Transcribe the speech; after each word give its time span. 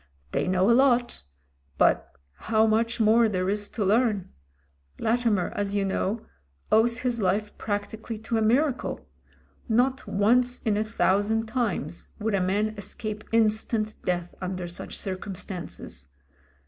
They 0.31 0.47
know 0.47 0.67
a 0.67 0.73
lot— 0.73 1.21
^but 1.79 2.01
how 2.33 2.65
much 2.65 2.99
more 2.99 3.29
there 3.29 3.47
is 3.51 3.69
to 3.69 3.85
learn 3.85 4.29
I 4.99 5.03
Latimer, 5.03 5.49
as 5.53 5.75
you 5.75 5.85
know, 5.85 6.25
owes 6.71 6.97
his 6.97 7.19
life 7.19 7.55
practically 7.59 8.17
to 8.17 8.39
a 8.39 8.41
miracle. 8.41 9.07
Not 9.69 10.07
once 10.07 10.59
in 10.63 10.75
a 10.75 10.83
thousand 10.83 11.45
times 11.45 12.07
would 12.17 12.33
a 12.33 12.41
man 12.41 12.69
escape 12.77 13.25
instant 13.31 13.93
death 14.01 14.33
under 14.41 14.67
such 14.67 14.97
circumstances. 14.97 16.07